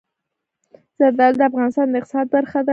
زردالو 0.99 1.37
د 1.39 1.41
افغانستان 1.49 1.85
د 1.89 1.93
اقتصاد 1.99 2.25
برخه 2.35 2.59
ده. 2.65 2.69